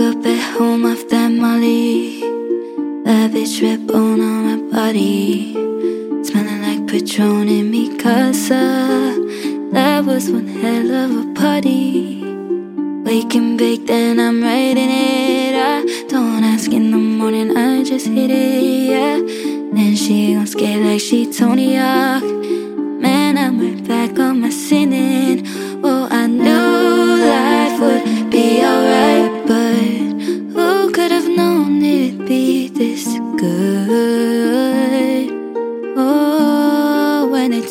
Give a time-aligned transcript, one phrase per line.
[0.00, 2.22] up at home that Molly.
[3.32, 5.52] Bitch red on my body.
[6.24, 9.14] Smelling like Patron in me casa.
[9.72, 12.22] That was one hell of a party.
[13.36, 15.54] And bake, then I'm writing it.
[15.54, 19.18] I don't ask in the morning, I just hit it, yeah.
[19.74, 22.45] Then she gon' skate like she Tony Hawk.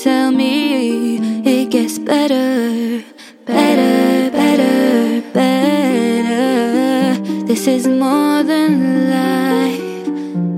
[0.06, 3.04] Tell me it gets better,
[3.44, 7.20] better, better, better.
[7.48, 10.06] This is more than life,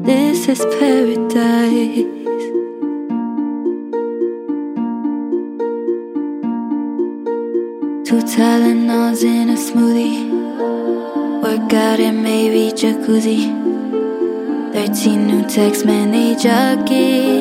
[0.06, 2.12] this is paradise.
[8.06, 10.28] Two Tylenols in a smoothie.
[11.42, 13.40] workout and maybe jacuzzi.
[14.74, 17.37] 13 new texts, man, they jogging.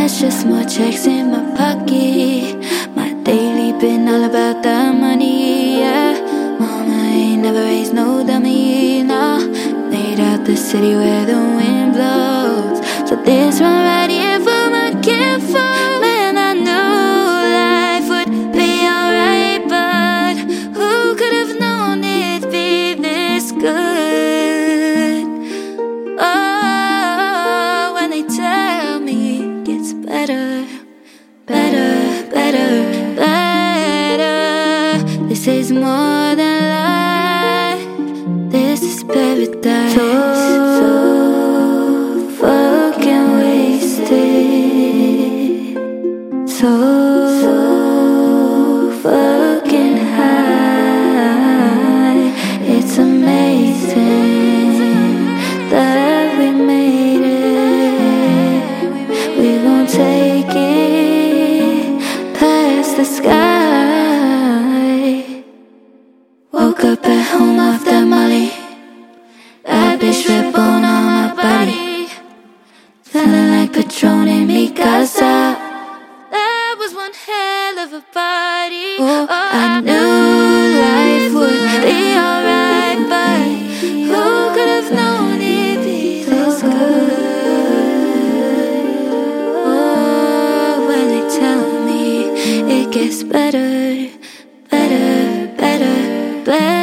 [0.00, 2.56] That's just more checks in my pocket.
[2.96, 6.56] My daily been all about the money, yeah.
[6.58, 9.36] Mama ain't never raised no dummy, no.
[9.92, 12.78] Laid out the city where the wind blows.
[13.10, 14.09] So this one right
[35.42, 37.84] This is more than life.
[38.52, 39.94] This is paradise.
[39.94, 40.06] So,
[40.80, 40.92] so
[42.40, 44.10] fucking wasted.
[46.46, 46.70] So,
[47.40, 47.54] so
[49.02, 51.40] fucking high.
[52.76, 54.04] It's amazing
[55.70, 58.62] that we made it.
[59.38, 61.98] We gon' take it
[62.34, 63.49] past the sky.
[77.02, 78.90] One hell of a party.
[78.98, 80.12] Oh, oh I knew
[80.86, 83.44] life would be alright, but
[84.10, 84.24] who
[84.54, 87.12] could have known it'd be this good?
[89.64, 92.04] Oh, when they tell me
[92.76, 93.70] it gets better,
[94.70, 95.96] better, better,
[96.44, 96.79] better.